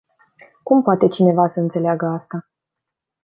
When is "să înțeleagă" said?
1.47-2.05